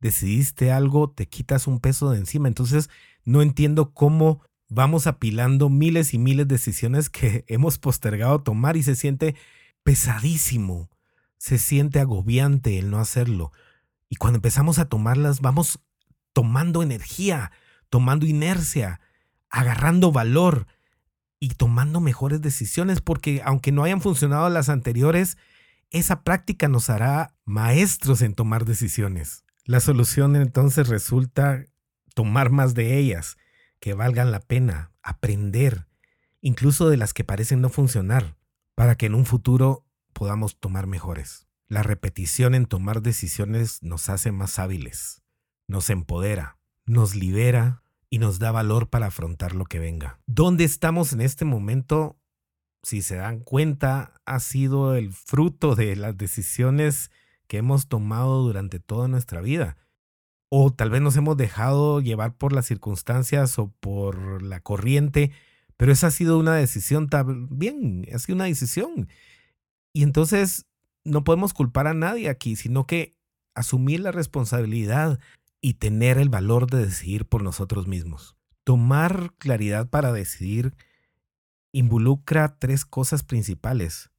decidiste 0.00 0.72
algo, 0.72 1.10
te 1.10 1.26
quitas 1.26 1.66
un 1.66 1.80
peso 1.80 2.10
de 2.10 2.18
encima. 2.18 2.48
Entonces, 2.48 2.90
no 3.24 3.42
entiendo 3.42 3.92
cómo 3.92 4.42
vamos 4.68 5.06
apilando 5.06 5.68
miles 5.68 6.14
y 6.14 6.18
miles 6.18 6.48
de 6.48 6.54
decisiones 6.54 7.10
que 7.10 7.44
hemos 7.48 7.78
postergado 7.78 8.42
tomar 8.42 8.76
y 8.76 8.82
se 8.82 8.96
siente 8.96 9.36
pesadísimo. 9.82 10.90
Se 11.38 11.58
siente 11.58 12.00
agobiante 12.00 12.78
el 12.78 12.90
no 12.90 12.98
hacerlo. 12.98 13.52
Y 14.08 14.16
cuando 14.16 14.38
empezamos 14.38 14.78
a 14.78 14.88
tomarlas, 14.88 15.40
vamos 15.40 15.80
tomando 16.32 16.82
energía, 16.82 17.52
tomando 17.88 18.26
inercia, 18.26 19.00
agarrando 19.48 20.12
valor 20.12 20.66
y 21.38 21.50
tomando 21.50 22.00
mejores 22.00 22.42
decisiones, 22.42 23.00
porque 23.00 23.40
aunque 23.44 23.72
no 23.72 23.84
hayan 23.84 24.02
funcionado 24.02 24.48
las 24.50 24.68
anteriores, 24.68 25.38
esa 25.90 26.22
práctica 26.22 26.68
nos 26.68 26.90
hará 26.90 27.34
maestros 27.44 28.20
en 28.22 28.34
tomar 28.34 28.64
decisiones. 28.64 29.44
La 29.70 29.78
solución 29.78 30.34
entonces 30.34 30.88
resulta 30.88 31.64
tomar 32.16 32.50
más 32.50 32.74
de 32.74 32.98
ellas, 32.98 33.36
que 33.78 33.94
valgan 33.94 34.32
la 34.32 34.40
pena, 34.40 34.90
aprender, 35.00 35.86
incluso 36.40 36.88
de 36.88 36.96
las 36.96 37.14
que 37.14 37.22
parecen 37.22 37.60
no 37.60 37.68
funcionar, 37.68 38.36
para 38.74 38.96
que 38.96 39.06
en 39.06 39.14
un 39.14 39.26
futuro 39.26 39.86
podamos 40.12 40.58
tomar 40.58 40.88
mejores. 40.88 41.46
La 41.68 41.84
repetición 41.84 42.56
en 42.56 42.66
tomar 42.66 43.00
decisiones 43.00 43.80
nos 43.80 44.08
hace 44.08 44.32
más 44.32 44.58
hábiles, 44.58 45.22
nos 45.68 45.88
empodera, 45.88 46.58
nos 46.84 47.14
libera 47.14 47.84
y 48.08 48.18
nos 48.18 48.40
da 48.40 48.50
valor 48.50 48.88
para 48.88 49.06
afrontar 49.06 49.54
lo 49.54 49.66
que 49.66 49.78
venga. 49.78 50.18
¿Dónde 50.26 50.64
estamos 50.64 51.12
en 51.12 51.20
este 51.20 51.44
momento? 51.44 52.18
Si 52.82 53.02
se 53.02 53.14
dan 53.14 53.38
cuenta, 53.38 54.14
ha 54.24 54.40
sido 54.40 54.96
el 54.96 55.12
fruto 55.12 55.76
de 55.76 55.94
las 55.94 56.18
decisiones 56.18 57.12
que 57.50 57.56
hemos 57.56 57.88
tomado 57.88 58.44
durante 58.44 58.78
toda 58.78 59.08
nuestra 59.08 59.40
vida. 59.40 59.76
O 60.50 60.72
tal 60.72 60.88
vez 60.88 61.02
nos 61.02 61.16
hemos 61.16 61.36
dejado 61.36 62.00
llevar 62.00 62.36
por 62.38 62.52
las 62.52 62.66
circunstancias 62.66 63.58
o 63.58 63.72
por 63.80 64.40
la 64.40 64.60
corriente, 64.60 65.32
pero 65.76 65.90
esa 65.90 66.06
ha 66.06 66.10
sido 66.12 66.38
una 66.38 66.54
decisión 66.54 67.08
también, 67.08 68.06
ha 68.14 68.20
sido 68.20 68.36
una 68.36 68.44
decisión. 68.44 69.08
Y 69.92 70.04
entonces 70.04 70.66
no 71.04 71.24
podemos 71.24 71.52
culpar 71.52 71.88
a 71.88 71.94
nadie 71.94 72.28
aquí, 72.28 72.54
sino 72.54 72.86
que 72.86 73.16
asumir 73.56 73.98
la 73.98 74.12
responsabilidad 74.12 75.18
y 75.60 75.74
tener 75.74 76.18
el 76.18 76.28
valor 76.28 76.70
de 76.70 76.86
decidir 76.86 77.26
por 77.26 77.42
nosotros 77.42 77.88
mismos. 77.88 78.36
Tomar 78.62 79.34
claridad 79.38 79.90
para 79.90 80.12
decidir 80.12 80.72
involucra 81.72 82.60
tres 82.60 82.84
cosas 82.84 83.24
principales. 83.24 84.12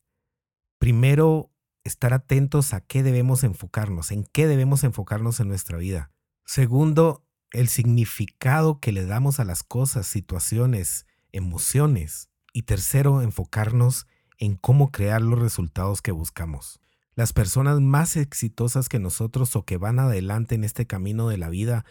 Primero, 0.80 1.51
estar 1.84 2.14
atentos 2.14 2.74
a 2.74 2.82
qué 2.82 3.04
debemos 3.04 3.44
enfocarnos, 3.44 4.12
en 4.12 4.24
qué 4.24 4.48
debemos 4.48 4.84
enfocarnos 4.84 5.40
en 5.40 5.48
nuestra 5.48 5.78
vida. 5.78 6.12
Segundo, 6.46 7.26
el 7.52 7.68
significado 7.68 8.80
que 8.80 8.92
le 8.92 9.06
damos 9.06 9.40
a 9.40 9.46
las 9.46 9.64
cosas, 9.64 10.08
situaciones, 10.08 11.06
emociones. 11.32 12.30
Y 12.54 12.64
tercero, 12.64 13.22
enfocarnos 13.22 14.08
en 14.38 14.56
cómo 14.56 14.92
crear 14.92 15.22
los 15.22 15.40
resultados 15.40 16.02
que 16.02 16.12
buscamos. 16.12 16.82
Las 17.16 17.34
personas 17.34 17.80
más 17.80 18.16
exitosas 18.16 18.90
que 18.90 19.00
nosotros 19.00 19.56
o 19.56 19.66
que 19.66 19.78
van 19.78 20.00
adelante 20.00 20.56
en 20.56 20.64
este 20.64 20.88
camino 20.88 21.30
de 21.30 21.38
la 21.38 21.50
vida 21.50 21.86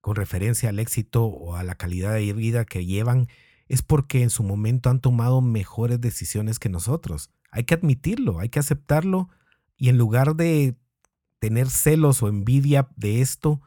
con 0.00 0.16
referencia 0.16 0.68
al 0.68 0.78
éxito 0.78 1.24
o 1.24 1.56
a 1.56 1.62
la 1.62 1.74
calidad 1.74 2.14
de 2.14 2.32
vida 2.32 2.64
que 2.64 2.84
llevan 2.84 3.28
es 3.68 3.82
porque 3.82 4.22
en 4.22 4.30
su 4.30 4.42
momento 4.42 4.90
han 4.90 5.00
tomado 5.00 5.40
mejores 5.40 6.00
decisiones 6.00 6.58
que 6.58 6.68
nosotros. 6.68 7.30
Hay 7.52 7.64
que 7.64 7.74
admitirlo, 7.74 8.40
hay 8.40 8.48
que 8.48 8.58
aceptarlo 8.58 9.28
y 9.76 9.88
en 9.88 9.98
lugar 9.98 10.34
de 10.34 10.76
tener 11.38 11.68
celos 11.70 12.22
o 12.22 12.28
envidia 12.28 12.88
de 12.96 13.20
esto, 13.20 13.60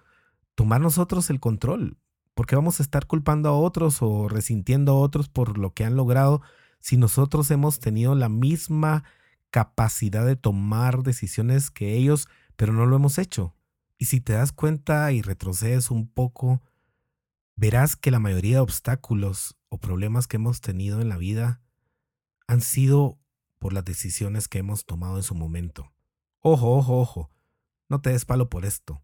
tomar 0.56 0.82
nosotros 0.82 1.30
el 1.30 1.39
control, 1.39 1.98
porque 2.34 2.56
vamos 2.56 2.80
a 2.80 2.84
estar 2.84 3.06
culpando 3.06 3.50
a 3.50 3.54
otros 3.54 4.01
o 4.01 4.27
resintiendo 4.27 4.94
a 4.94 4.96
otros 4.96 5.30
por 5.30 5.58
lo 5.58 5.74
que 5.74 5.86
han 5.86 5.96
logrado 5.96 6.42
si 6.80 6.98
nosotros 6.98 7.50
hemos 7.51 7.80
tenido 7.80 8.15
la 8.15 8.30
misma 8.30 9.04
capacidad 9.50 10.25
de 10.25 10.36
tomar 10.36 11.04
decisiones 11.04 11.72
que 11.72 11.96
ellos, 11.96 12.27
pero 12.56 12.74
no 12.74 12.86
lo 12.86 12.96
hemos 12.96 13.18
hecho. 13.18 13.56
Y 13.98 14.06
si 14.06 14.22
te 14.22 14.34
das 14.34 14.51
cuenta 14.51 15.12
y 15.12 15.22
retrocedes 15.22 15.92
un 15.92 16.08
poco, 16.08 16.62
verás 17.56 17.96
que 17.96 18.12
la 18.12 18.20
mayoría 18.20 18.58
de 18.58 18.62
obstáculos 18.62 19.58
o 19.70 19.80
problemas 19.80 20.27
que 20.27 20.38
hemos 20.38 20.62
tenido 20.62 21.01
en 21.01 21.10
la 21.10 21.18
vida 21.18 21.62
han 22.48 22.62
sido 22.62 23.20
por 23.65 23.74
las 23.74 23.84
decisiones 23.84 24.48
que 24.48 24.60
hemos 24.60 24.86
tomado 24.86 25.17
en 25.17 25.24
su 25.24 25.34
momento. 25.34 25.91
Ojo, 26.39 26.77
ojo, 26.77 27.00
ojo, 27.00 27.31
no 27.89 28.00
te 28.00 28.12
des 28.12 28.24
palo 28.24 28.48
por 28.48 28.63
esto. 28.63 29.01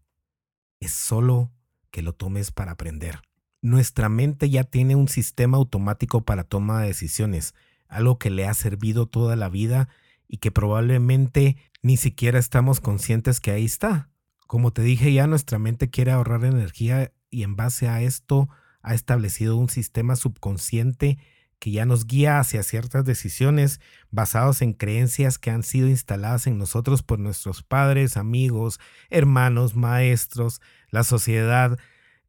Es 0.78 0.92
solo 0.92 1.50
que 1.90 2.00
lo 2.00 2.12
tomes 2.12 2.52
para 2.52 2.70
aprender. 2.70 3.22
Nuestra 3.60 4.08
mente 4.08 4.50
ya 4.50 4.62
tiene 4.62 4.94
un 4.94 5.08
sistema 5.08 5.56
automático 5.56 6.24
para 6.24 6.44
toma 6.44 6.80
de 6.80 6.86
decisiones, 6.86 7.56
algo 7.88 8.20
que 8.20 8.30
le 8.30 8.46
ha 8.46 8.54
servido 8.54 9.06
toda 9.06 9.34
la 9.34 9.48
vida 9.48 9.88
y 10.28 10.36
que 10.36 10.52
probablemente 10.52 11.56
ni 11.82 11.96
siquiera 11.96 12.38
estamos 12.38 12.78
conscientes 12.78 13.40
que 13.40 13.50
ahí 13.50 13.64
está. 13.64 14.10
Como 14.46 14.72
te 14.72 14.82
dije 14.82 15.12
ya, 15.12 15.26
nuestra 15.26 15.58
mente 15.58 15.90
quiere 15.90 16.12
ahorrar 16.12 16.44
energía 16.44 17.12
y 17.30 17.42
en 17.42 17.56
base 17.56 17.88
a 17.88 18.00
esto 18.00 18.48
ha 18.80 18.94
establecido 18.94 19.56
un 19.56 19.68
sistema 19.68 20.14
subconsciente 20.14 21.18
que 21.62 21.70
ya 21.70 21.86
nos 21.86 22.08
guía 22.08 22.40
hacia 22.40 22.64
ciertas 22.64 23.04
decisiones 23.04 23.80
basadas 24.10 24.62
en 24.62 24.72
creencias 24.72 25.38
que 25.38 25.52
han 25.52 25.62
sido 25.62 25.86
instaladas 25.86 26.48
en 26.48 26.58
nosotros 26.58 27.04
por 27.04 27.20
nuestros 27.20 27.62
padres, 27.62 28.16
amigos, 28.16 28.80
hermanos, 29.10 29.76
maestros, 29.76 30.60
la 30.90 31.04
sociedad, 31.04 31.78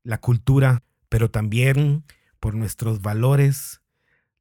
la 0.04 0.20
cultura, 0.20 0.84
pero 1.10 1.32
también 1.32 2.06
por 2.40 2.54
nuestros 2.54 3.02
valores, 3.02 3.82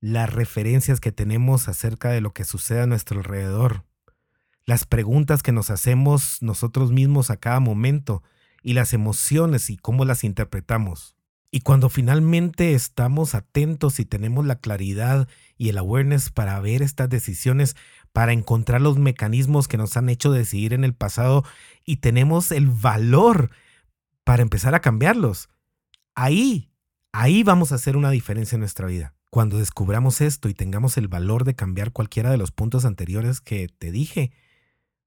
las 0.00 0.30
referencias 0.30 1.00
que 1.00 1.10
tenemos 1.10 1.68
acerca 1.68 2.10
de 2.10 2.20
lo 2.20 2.34
que 2.34 2.44
sucede 2.44 2.82
a 2.82 2.86
nuestro 2.86 3.20
alrededor, 3.20 3.86
las 4.66 4.84
preguntas 4.84 5.42
que 5.42 5.52
nos 5.52 5.70
hacemos 5.70 6.42
nosotros 6.42 6.92
mismos 6.92 7.30
a 7.30 7.38
cada 7.38 7.60
momento 7.60 8.22
y 8.62 8.74
las 8.74 8.92
emociones 8.92 9.70
y 9.70 9.78
cómo 9.78 10.04
las 10.04 10.22
interpretamos. 10.22 11.16
Y 11.54 11.60
cuando 11.60 11.90
finalmente 11.90 12.72
estamos 12.72 13.34
atentos 13.34 14.00
y 14.00 14.06
tenemos 14.06 14.46
la 14.46 14.56
claridad 14.56 15.28
y 15.58 15.68
el 15.68 15.76
awareness 15.76 16.30
para 16.30 16.58
ver 16.60 16.80
estas 16.80 17.10
decisiones, 17.10 17.76
para 18.14 18.32
encontrar 18.32 18.80
los 18.80 18.96
mecanismos 18.96 19.68
que 19.68 19.76
nos 19.76 19.98
han 19.98 20.08
hecho 20.08 20.32
decidir 20.32 20.72
en 20.72 20.82
el 20.82 20.94
pasado 20.94 21.44
y 21.84 21.98
tenemos 21.98 22.52
el 22.52 22.68
valor 22.68 23.50
para 24.24 24.40
empezar 24.40 24.74
a 24.74 24.80
cambiarlos, 24.80 25.50
ahí, 26.14 26.70
ahí 27.12 27.42
vamos 27.42 27.70
a 27.70 27.74
hacer 27.74 27.98
una 27.98 28.10
diferencia 28.10 28.56
en 28.56 28.60
nuestra 28.60 28.86
vida. 28.86 29.14
Cuando 29.28 29.58
descubramos 29.58 30.22
esto 30.22 30.48
y 30.48 30.54
tengamos 30.54 30.96
el 30.96 31.08
valor 31.08 31.44
de 31.44 31.54
cambiar 31.54 31.92
cualquiera 31.92 32.30
de 32.30 32.38
los 32.38 32.50
puntos 32.50 32.86
anteriores 32.86 33.42
que 33.42 33.68
te 33.68 33.90
dije, 33.90 34.32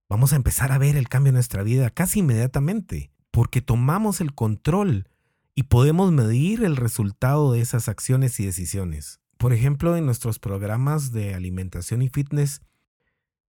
vamos 0.08 0.32
a 0.32 0.36
empezar 0.36 0.72
a 0.72 0.78
ver 0.78 0.96
el 0.96 1.10
cambio 1.10 1.30
en 1.30 1.36
nuestra 1.36 1.64
vida 1.64 1.90
casi 1.90 2.20
inmediatamente, 2.20 3.10
porque 3.32 3.64
tomamos 3.64 4.22
el 4.22 4.36
control 4.36 5.08
y 5.56 5.64
podemos 5.64 6.12
medir 6.12 6.64
el 6.64 6.76
resultado 6.76 7.54
de 7.54 7.62
esas 7.62 7.88
acciones 7.88 8.40
y 8.40 8.46
decisiones. 8.46 9.22
Por 9.38 9.54
ejemplo, 9.54 9.96
en 9.96 10.06
nuestros 10.06 10.38
programas 10.38 11.12
de 11.12 11.34
alimentación 11.34 12.02
y 12.02 12.10
fitness, 12.10 12.62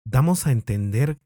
damos 0.05 0.47
a 0.47 0.53
entender 0.53 1.19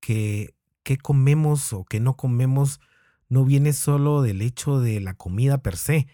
que 0.00 0.54
qué 0.82 0.98
comemos 0.98 1.72
o 1.72 1.84
qué 1.84 2.00
no 2.00 2.16
comemos 2.16 2.80
no 3.28 3.44
viene 3.44 3.72
solo 3.72 4.22
del 4.22 4.42
hecho 4.42 4.80
de 4.80 5.00
la 5.00 5.14
comida 5.14 5.62
per 5.62 5.76
se, 5.76 6.08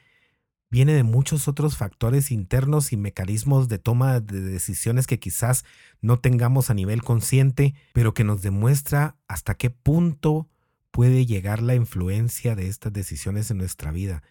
viene 0.69 0.93
de 0.93 1.03
muchos 1.03 1.49
otros 1.49 1.77
factores 1.77 2.31
internos 2.31 2.93
y 2.93 2.97
mecanismos 2.99 3.69
de 3.69 3.79
toma 3.79 4.21
de 4.21 4.41
decisiones 4.43 5.07
que 5.07 5.19
quizás 5.19 5.65
no 6.03 6.19
tengamos 6.19 6.69
a 6.69 6.75
nivel 6.75 7.03
consciente, 7.03 7.75
pero 7.95 8.13
que 8.13 8.25
nos 8.25 8.43
demuestra 8.43 9.17
hasta 9.29 9.55
qué 9.55 9.71
punto 9.71 10.49
puede 10.97 11.27
llegar 11.27 11.61
la 11.61 11.75
influencia 11.75 12.57
de 12.57 12.69
estas 12.69 12.91
decisiones 12.91 13.51
en 13.51 13.59
nuestra 13.59 13.91
vida, 13.91 14.23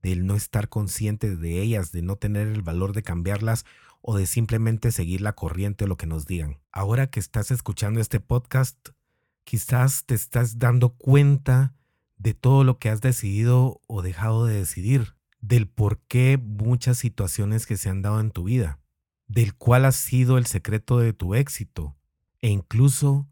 del 0.00 0.26
no 0.26 0.36
estar 0.36 0.68
consciente 0.68 1.34
de 1.34 1.60
ellas, 1.60 1.90
de 1.90 2.02
no 2.02 2.14
tener 2.14 2.46
el 2.46 2.62
valor 2.62 2.92
de 2.92 3.02
cambiarlas 3.02 3.64
o 4.00 4.16
de 4.16 4.26
simplemente 4.26 4.92
seguir 4.92 5.22
la 5.22 5.32
corriente 5.32 5.82
o 5.82 5.86
lo 5.88 5.96
que 5.96 6.06
nos 6.06 6.28
digan. 6.28 6.60
Ahora 6.70 7.08
que 7.08 7.18
estás 7.18 7.50
escuchando 7.50 7.98
este 7.98 8.20
podcast, 8.20 8.90
quizás 9.42 10.04
te 10.06 10.14
estás 10.14 10.60
dando 10.60 10.90
cuenta 10.90 11.74
de 12.16 12.32
todo 12.32 12.62
lo 12.62 12.78
que 12.78 12.90
has 12.90 13.00
decidido 13.00 13.80
o 13.88 14.00
dejado 14.00 14.46
de 14.46 14.54
decidir 14.54 15.16
del 15.40 15.66
por 15.66 15.98
qué 16.06 16.38
muchas 16.40 16.96
situaciones 16.96 17.66
que 17.66 17.76
se 17.76 17.88
han 17.88 18.02
dado 18.02 18.20
en 18.20 18.30
tu 18.30 18.44
vida, 18.44 18.78
del 19.26 19.56
cuál 19.56 19.84
ha 19.84 19.90
sido 19.90 20.38
el 20.38 20.46
secreto 20.46 21.00
de 21.00 21.12
tu 21.12 21.34
éxito 21.34 21.96
e 22.40 22.50
incluso 22.50 23.28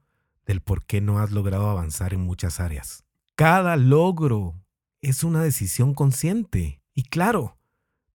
del 0.46 0.60
por 0.60 0.84
qué 0.84 1.00
no 1.00 1.18
has 1.18 1.30
logrado 1.30 1.68
avanzar 1.68 2.14
en 2.14 2.20
muchas 2.20 2.60
áreas. 2.60 3.04
Cada 3.36 3.76
logro 3.76 4.54
es 5.00 5.24
una 5.24 5.42
decisión 5.42 5.94
consciente 5.94 6.82
y 6.94 7.04
claro, 7.04 7.56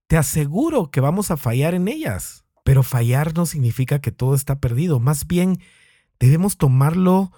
te 0.07 0.17
aseguro 0.17 0.89
que 0.91 1.01
vamos 1.01 1.31
a 1.31 1.37
fallar 1.37 1.73
en 1.73 1.87
ellas, 1.87 2.45
pero 2.63 2.83
fallar 2.83 3.35
no 3.35 3.45
significa 3.45 3.99
que 3.99 4.11
todo 4.11 4.35
está 4.35 4.59
perdido, 4.59 4.99
más 4.99 5.27
bien 5.27 5.59
debemos 6.19 6.57
tomarlo 6.57 7.31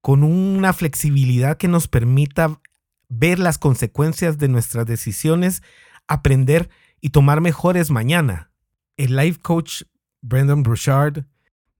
con 0.00 0.22
una 0.22 0.72
flexibilidad 0.72 1.56
que 1.56 1.68
nos 1.68 1.88
permita 1.88 2.60
ver 3.08 3.38
las 3.38 3.58
consecuencias 3.58 4.38
de 4.38 4.48
nuestras 4.48 4.86
decisiones, 4.86 5.62
aprender 6.06 6.70
y 7.00 7.10
tomar 7.10 7.40
mejores 7.40 7.90
mañana. 7.90 8.50
El 8.96 9.16
life 9.16 9.40
coach 9.40 9.82
Brendan 10.20 10.62
Bouchard 10.62 11.24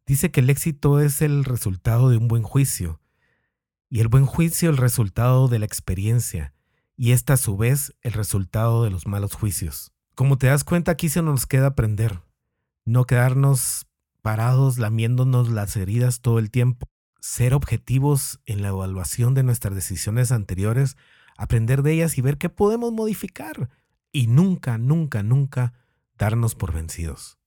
dice 0.09 0.31
que 0.31 0.41
el 0.41 0.49
éxito 0.49 1.01
es 1.01 1.21
el 1.21 1.45
resultado 1.45 2.09
de 2.09 2.17
un 2.17 2.29
buen 2.29 2.43
juicio 2.43 2.99
y 3.91 4.01
el 4.01 4.09
buen 4.09 4.25
juicio 4.25 4.71
el 4.71 4.79
resultado 4.79 5.49
de 5.49 5.59
la 5.59 5.67
experiencia 5.67 6.55
y 6.97 7.13
esta 7.13 7.35
a 7.35 7.37
su 7.37 7.59
vez 7.59 7.95
el 8.01 8.15
resultado 8.15 8.83
de 8.83 8.91
los 8.91 9.07
malos 9.07 9.35
juicios. 9.35 9.93
Como 10.15 10.39
te 10.39 10.47
das 10.47 10.65
cuenta 10.65 10.93
aquí 10.93 11.11
se 11.11 11.21
nos 11.21 11.47
queda 11.47 11.69
aprender, 11.69 12.23
no 12.87 13.05
quedarnos 13.05 13.87
parados 14.23 14.79
lamiéndonos 14.79 15.51
las 15.51 15.77
heridas 15.77 16.23
todo 16.23 16.39
el 16.39 16.51
tiempo, 16.51 16.89
ser 17.21 17.53
objetivos 17.53 18.41
en 18.47 18.63
la 18.63 18.69
evaluación 18.69 19.35
de 19.35 19.43
nuestras 19.43 19.75
decisiones 19.75 20.33
anteriores, 20.33 20.97
aprender 21.37 21.83
de 21.83 21.93
ellas 21.93 22.17
y 22.17 22.23
ver 22.23 22.39
qué 22.39 22.49
podemos 22.49 22.93
modificar 22.93 23.69
y 24.11 24.27
nunca, 24.27 24.79
nunca, 24.79 25.23
nunca 25.23 25.75
darnos 26.17 26.55
por 26.55 26.73
vencidos. 26.73 27.38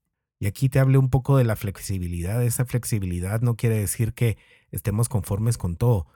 Y 0.42 0.48
aquí 0.48 0.70
te 0.70 0.80
hablé 0.80 0.98
un 0.98 1.12
poco 1.12 1.38
de 1.38 1.44
la 1.44 1.56
flexibilidad. 1.56 2.42
Esa 2.44 2.66
flexibilidad 2.66 3.42
no 3.42 3.56
quiere 3.56 3.78
decir 3.78 4.16
que 4.16 4.40
estemos 4.72 5.08
conformes 5.08 5.60
con 5.60 5.76
todo. 5.76 6.08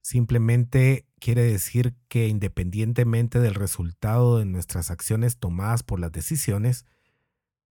Simplemente 0.00 1.06
quiere 1.20 1.42
decir 1.42 1.94
que 2.08 2.28
independientemente 2.28 3.40
del 3.40 3.54
resultado 3.54 4.38
de 4.38 4.46
nuestras 4.46 4.90
acciones 4.90 5.36
tomadas 5.36 5.82
por 5.82 6.00
las 6.00 6.10
decisiones, 6.12 6.86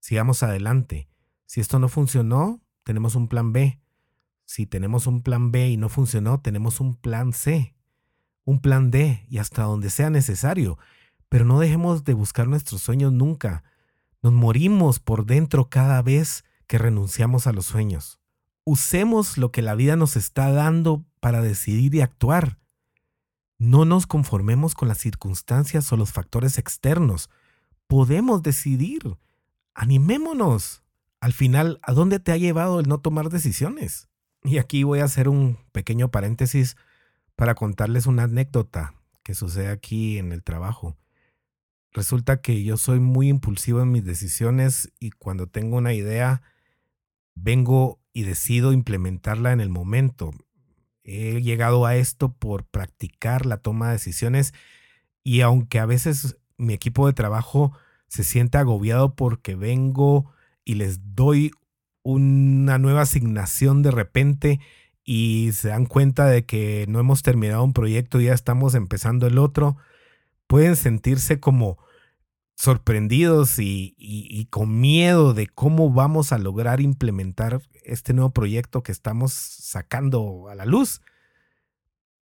sigamos 0.01 0.43
adelante. 0.43 1.07
Si 1.45 1.61
esto 1.61 1.79
no 1.79 1.87
funcionó, 1.87 2.59
tenemos 2.83 3.15
un 3.15 3.29
plan 3.29 3.53
B. 3.53 3.79
Si 4.43 4.65
tenemos 4.65 5.07
un 5.07 5.21
plan 5.21 5.53
B 5.53 5.69
y 5.69 5.77
no 5.77 5.87
funcionó, 5.87 6.41
tenemos 6.41 6.81
un 6.81 6.97
plan 6.97 7.31
C, 7.31 7.73
un 8.43 8.59
plan 8.59 8.91
D 8.91 9.25
y 9.29 9.37
hasta 9.37 9.63
donde 9.63 9.89
sea 9.89 10.09
necesario. 10.09 10.77
Pero 11.29 11.45
no 11.45 11.57
dejemos 11.57 12.03
de 12.03 12.15
buscar 12.15 12.49
nuestros 12.49 12.81
sueños 12.81 13.13
nunca. 13.13 13.63
Nos 14.25 14.33
morimos 14.33 14.99
por 14.99 15.27
dentro 15.27 15.69
cada 15.69 16.01
vez 16.01 16.45
que 16.65 16.79
renunciamos 16.79 17.45
a 17.45 17.53
los 17.53 17.67
sueños. 17.67 18.19
Usemos 18.63 19.37
lo 19.37 19.51
que 19.51 19.61
la 19.61 19.75
vida 19.75 19.95
nos 19.95 20.15
está 20.15 20.51
dando 20.51 21.05
para 21.19 21.43
decidir 21.43 21.93
y 21.93 22.01
actuar. 22.01 22.57
No 23.59 23.85
nos 23.85 24.07
conformemos 24.07 24.73
con 24.73 24.87
las 24.87 24.97
circunstancias 24.97 25.93
o 25.93 25.95
los 25.95 26.11
factores 26.11 26.57
externos. 26.57 27.29
Podemos 27.85 28.41
decidir. 28.41 29.15
Animémonos. 29.75 30.81
Al 31.19 31.31
final, 31.31 31.79
¿a 31.83 31.93
dónde 31.93 32.17
te 32.17 32.31
ha 32.31 32.37
llevado 32.37 32.79
el 32.79 32.87
no 32.87 32.97
tomar 32.97 33.29
decisiones? 33.29 34.09
Y 34.43 34.57
aquí 34.57 34.81
voy 34.81 35.01
a 35.01 35.05
hacer 35.05 35.29
un 35.29 35.59
pequeño 35.71 36.09
paréntesis 36.09 36.77
para 37.35 37.53
contarles 37.53 38.07
una 38.07 38.23
anécdota 38.23 38.95
que 39.21 39.35
sucede 39.35 39.67
aquí 39.67 40.17
en 40.17 40.31
el 40.31 40.41
trabajo. 40.41 40.97
Resulta 41.95 42.41
que 42.41 42.61
yo 42.61 42.75
soy 42.75 42.99
muy 42.99 43.29
impulsivo 43.29 43.81
en 43.81 43.89
mis 43.89 44.03
decisiones 44.03 44.91
y 44.99 45.11
cuando 45.11 45.47
tengo 45.47 45.77
una 45.77 45.93
idea, 45.93 46.41
vengo 47.35 48.01
y 48.11 48.23
decido 48.23 48.73
implementarla 48.73 49.53
en 49.53 49.61
el 49.61 49.69
momento. 49.69 50.33
He 51.05 51.41
llegado 51.41 51.85
a 51.85 51.95
esto 51.95 52.33
por 52.33 52.65
practicar 52.65 53.45
la 53.45 53.59
toma 53.59 53.87
de 53.87 53.93
decisiones 53.93 54.53
y 55.23 55.39
aunque 55.39 55.79
a 55.79 55.85
veces 55.85 56.35
mi 56.57 56.73
equipo 56.73 57.07
de 57.07 57.13
trabajo 57.13 57.71
se 58.09 58.25
siente 58.25 58.57
agobiado 58.57 59.15
porque 59.15 59.55
vengo 59.55 60.33
y 60.65 60.73
les 60.73 61.15
doy 61.15 61.51
una 62.03 62.77
nueva 62.77 63.03
asignación 63.03 63.83
de 63.83 63.91
repente 63.91 64.59
y 65.05 65.51
se 65.53 65.69
dan 65.69 65.85
cuenta 65.85 66.25
de 66.25 66.45
que 66.45 66.87
no 66.89 66.99
hemos 66.99 67.23
terminado 67.23 67.63
un 67.63 67.71
proyecto 67.71 68.19
y 68.19 68.25
ya 68.25 68.33
estamos 68.33 68.75
empezando 68.75 69.27
el 69.27 69.37
otro, 69.37 69.77
pueden 70.47 70.75
sentirse 70.75 71.39
como 71.39 71.84
sorprendidos 72.55 73.59
y, 73.59 74.47
con 74.49 74.79
miedo 74.79 75.33
de 75.33 75.47
cómo 75.47 75.91
vamos 75.91 76.31
a 76.31 76.37
lograr 76.37 76.81
implementar 76.81 77.61
este 77.83 78.13
nuevo 78.13 78.31
proyecto 78.31 78.81
que 78.81 78.91
estamos 78.91 79.33
sacando 79.33 80.47
a 80.49 80.55
la 80.55 80.65
luz. 80.65 81.01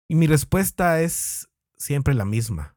Y 0.08 0.16
mi 0.16 0.28
respuesta 0.28 1.02
es 1.02 1.50
siempre 1.78 2.14
la 2.14 2.26
misma. 2.26 2.76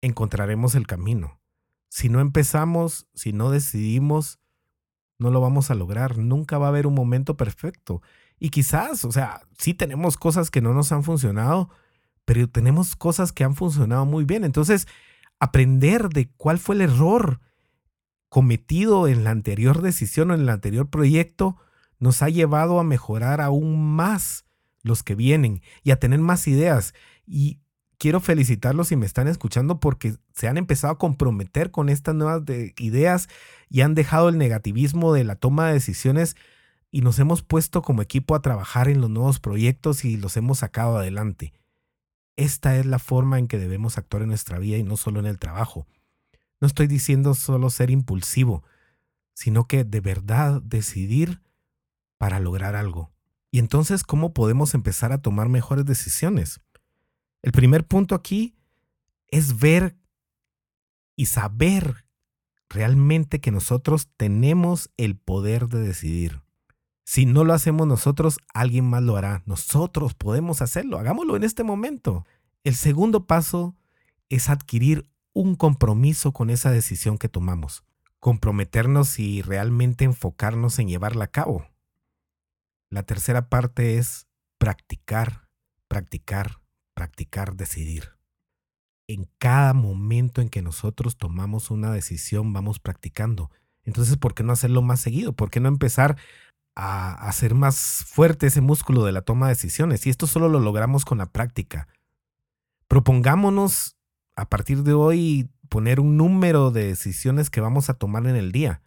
Encontraremos 0.00 0.74
el 0.74 0.86
camino. 0.86 1.40
Si 1.88 2.08
no 2.08 2.20
empezamos, 2.20 3.08
si 3.14 3.32
no 3.32 3.50
decidimos, 3.50 4.38
no 5.18 5.30
lo 5.30 5.40
vamos 5.40 5.70
a 5.70 5.74
lograr. 5.74 6.18
Nunca 6.18 6.58
va 6.58 6.66
a 6.66 6.68
haber 6.68 6.86
un 6.86 6.94
momento 6.94 7.36
perfecto. 7.36 8.00
Y 8.38 8.50
quizás, 8.50 9.04
o 9.04 9.12
sea, 9.12 9.42
sí 9.58 9.74
tenemos 9.74 10.16
cosas 10.16 10.50
que 10.50 10.60
no 10.60 10.72
nos 10.72 10.92
han 10.92 11.02
funcionado, 11.02 11.70
pero 12.24 12.48
tenemos 12.48 12.94
cosas 12.96 13.32
que 13.32 13.44
han 13.44 13.54
funcionado 13.54 14.04
muy 14.04 14.24
bien. 14.24 14.44
Entonces, 14.44 14.86
aprender 15.38 16.08
de 16.08 16.30
cuál 16.36 16.58
fue 16.58 16.74
el 16.76 16.82
error 16.82 17.40
cometido 18.28 19.08
en 19.08 19.24
la 19.24 19.30
anterior 19.30 19.82
decisión 19.82 20.30
o 20.30 20.34
en 20.34 20.42
el 20.42 20.48
anterior 20.48 20.88
proyecto 20.88 21.56
nos 21.98 22.22
ha 22.22 22.28
llevado 22.28 22.78
a 22.78 22.84
mejorar 22.84 23.40
aún 23.40 23.94
más 23.94 24.44
los 24.82 25.02
que 25.02 25.14
vienen 25.14 25.62
y 25.82 25.90
a 25.90 25.98
tener 25.98 26.20
más 26.20 26.46
ideas. 26.46 26.94
Y 27.26 27.60
quiero 27.98 28.20
felicitarlos 28.20 28.88
si 28.88 28.96
me 28.96 29.06
están 29.06 29.28
escuchando 29.28 29.80
porque 29.80 30.16
se 30.34 30.48
han 30.48 30.58
empezado 30.58 30.92
a 30.92 30.98
comprometer 30.98 31.70
con 31.70 31.88
estas 31.88 32.14
nuevas 32.14 32.42
ideas 32.78 33.28
y 33.68 33.80
han 33.80 33.94
dejado 33.94 34.28
el 34.28 34.38
negativismo 34.38 35.12
de 35.12 35.24
la 35.24 35.36
toma 35.36 35.68
de 35.68 35.74
decisiones 35.74 36.36
y 36.90 37.00
nos 37.00 37.18
hemos 37.18 37.42
puesto 37.42 37.82
como 37.82 38.02
equipo 38.02 38.34
a 38.34 38.42
trabajar 38.42 38.88
en 38.88 39.00
los 39.00 39.10
nuevos 39.10 39.40
proyectos 39.40 40.04
y 40.04 40.16
los 40.16 40.36
hemos 40.36 40.58
sacado 40.58 40.98
adelante. 40.98 41.52
Esta 42.36 42.76
es 42.76 42.86
la 42.86 42.98
forma 42.98 43.38
en 43.38 43.48
que 43.48 43.58
debemos 43.58 43.98
actuar 43.98 44.22
en 44.22 44.28
nuestra 44.28 44.58
vida 44.58 44.76
y 44.76 44.82
no 44.82 44.96
solo 44.96 45.20
en 45.20 45.26
el 45.26 45.38
trabajo. 45.38 45.86
No 46.60 46.66
estoy 46.66 46.86
diciendo 46.86 47.34
solo 47.34 47.70
ser 47.70 47.90
impulsivo, 47.90 48.62
sino 49.34 49.66
que 49.66 49.84
de 49.84 50.00
verdad 50.00 50.62
decidir 50.62 51.42
para 52.18 52.40
lograr 52.40 52.76
algo. 52.76 53.10
Y 53.50 53.58
entonces, 53.58 54.02
¿cómo 54.02 54.34
podemos 54.34 54.74
empezar 54.74 55.12
a 55.12 55.22
tomar 55.22 55.48
mejores 55.48 55.84
decisiones? 55.84 56.60
El 57.42 57.52
primer 57.52 57.86
punto 57.86 58.14
aquí 58.14 58.56
es 59.28 59.58
ver 59.58 59.96
y 61.14 61.26
saber 61.26 62.06
realmente 62.68 63.40
que 63.40 63.50
nosotros 63.50 64.08
tenemos 64.16 64.90
el 64.96 65.16
poder 65.16 65.68
de 65.68 65.80
decidir. 65.80 66.42
Si 67.06 67.24
no 67.24 67.44
lo 67.44 67.54
hacemos 67.54 67.86
nosotros, 67.86 68.38
alguien 68.52 68.84
más 68.84 69.00
lo 69.00 69.16
hará. 69.16 69.44
Nosotros 69.46 70.14
podemos 70.14 70.60
hacerlo. 70.60 70.98
Hagámoslo 70.98 71.36
en 71.36 71.44
este 71.44 71.62
momento. 71.62 72.26
El 72.64 72.74
segundo 72.74 73.26
paso 73.26 73.76
es 74.28 74.50
adquirir 74.50 75.08
un 75.32 75.54
compromiso 75.54 76.32
con 76.32 76.50
esa 76.50 76.72
decisión 76.72 77.16
que 77.16 77.28
tomamos. 77.28 77.84
Comprometernos 78.18 79.20
y 79.20 79.40
realmente 79.40 80.04
enfocarnos 80.04 80.80
en 80.80 80.88
llevarla 80.88 81.26
a 81.26 81.30
cabo. 81.30 81.68
La 82.90 83.04
tercera 83.04 83.48
parte 83.48 83.98
es 83.98 84.26
practicar, 84.58 85.48
practicar, 85.86 86.60
practicar, 86.92 87.54
decidir. 87.54 88.16
En 89.06 89.30
cada 89.38 89.74
momento 89.74 90.40
en 90.40 90.48
que 90.48 90.60
nosotros 90.60 91.16
tomamos 91.16 91.70
una 91.70 91.92
decisión, 91.92 92.52
vamos 92.52 92.80
practicando. 92.80 93.52
Entonces, 93.84 94.16
¿por 94.16 94.34
qué 94.34 94.42
no 94.42 94.52
hacerlo 94.52 94.82
más 94.82 95.00
seguido? 95.00 95.32
¿Por 95.32 95.48
qué 95.48 95.60
no 95.60 95.68
empezar 95.68 96.16
a 96.76 97.14
hacer 97.26 97.54
más 97.54 98.04
fuerte 98.06 98.46
ese 98.46 98.60
músculo 98.60 99.04
de 99.04 99.12
la 99.12 99.22
toma 99.22 99.46
de 99.46 99.54
decisiones. 99.54 100.06
Y 100.06 100.10
esto 100.10 100.26
solo 100.26 100.48
lo 100.48 100.60
logramos 100.60 101.04
con 101.04 101.18
la 101.18 101.26
práctica. 101.26 101.88
Propongámonos 102.86 103.96
a 104.36 104.48
partir 104.48 104.82
de 104.82 104.92
hoy 104.92 105.50
poner 105.68 105.98
un 105.98 106.16
número 106.16 106.70
de 106.70 106.86
decisiones 106.86 107.50
que 107.50 107.60
vamos 107.60 107.90
a 107.90 107.94
tomar 107.94 108.26
en 108.26 108.36
el 108.36 108.52
día. 108.52 108.82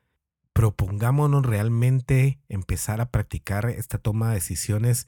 Propongámonos 0.54 1.45
realmente 1.45 2.39
empezar 2.47 3.02
a 3.02 3.10
practicar 3.10 3.65
esta 3.69 3.97
toma 3.97 4.30
de 4.30 4.36
decisiones 4.36 5.08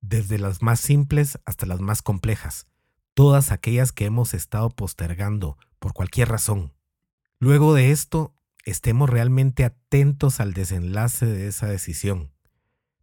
desde 0.00 0.38
las 0.38 0.62
más 0.62 0.80
simples 0.80 1.38
hasta 1.44 1.66
las 1.66 1.80
más 1.80 2.02
complejas, 2.02 2.66
todas 3.14 3.52
aquellas 3.52 3.92
que 3.92 4.06
hemos 4.06 4.34
estado 4.34 4.70
postergando 4.70 5.58
por 5.78 5.92
cualquier 5.92 6.28
razón. 6.28 6.72
Luego 7.38 7.74
de 7.74 7.90
esto, 7.90 8.34
estemos 8.64 9.08
realmente 9.08 9.64
atentos 9.64 10.40
al 10.40 10.52
desenlace 10.52 11.26
de 11.26 11.48
esa 11.48 11.66
decisión. 11.66 12.30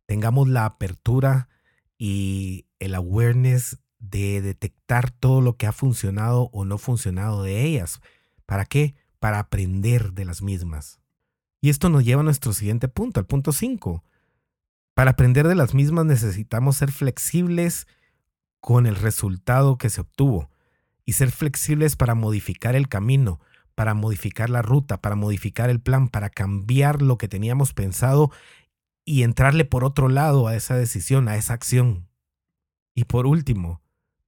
Tengamos 0.05 0.47
la 0.47 0.65
apertura 0.65 1.49
y 1.97 2.65
el 2.79 2.95
awareness 2.95 3.79
de 3.99 4.41
detectar 4.41 5.11
todo 5.11 5.41
lo 5.41 5.57
que 5.57 5.67
ha 5.67 5.71
funcionado 5.71 6.49
o 6.53 6.65
no 6.65 6.77
funcionado 6.77 7.43
de 7.43 7.63
ellas. 7.63 7.99
¿Para 8.45 8.65
qué? 8.65 8.95
Para 9.19 9.39
aprender 9.39 10.13
de 10.13 10.25
las 10.25 10.41
mismas. 10.41 10.99
Y 11.59 11.69
esto 11.69 11.89
nos 11.89 12.05
lleva 12.05 12.21
a 12.21 12.23
nuestro 12.25 12.53
siguiente 12.53 12.87
punto, 12.87 13.19
al 13.19 13.25
punto 13.25 13.51
5. 13.51 14.03
Para 14.93 15.11
aprender 15.11 15.47
de 15.47 15.55
las 15.55 15.73
mismas 15.73 16.05
necesitamos 16.05 16.77
ser 16.77 16.91
flexibles 16.91 17.87
con 18.59 18.85
el 18.85 18.95
resultado 18.95 19.77
que 19.77 19.89
se 19.89 20.01
obtuvo 20.01 20.49
y 21.05 21.13
ser 21.13 21.31
flexibles 21.31 21.95
para 21.95 22.15
modificar 22.15 22.75
el 22.75 22.87
camino, 22.87 23.39
para 23.77 23.93
modificar 23.93 24.49
la 24.49 24.63
ruta, 24.63 25.01
para 25.03 25.15
modificar 25.15 25.69
el 25.69 25.79
plan, 25.79 26.09
para 26.09 26.31
cambiar 26.31 27.03
lo 27.03 27.19
que 27.19 27.27
teníamos 27.27 27.73
pensado 27.73 28.31
y 29.05 29.21
entrarle 29.21 29.65
por 29.65 29.83
otro 29.83 30.09
lado 30.09 30.47
a 30.47 30.55
esa 30.55 30.75
decisión, 30.75 31.27
a 31.27 31.35
esa 31.35 31.53
acción. 31.53 32.09
Y 32.95 33.03
por 33.03 33.27
último, 33.27 33.83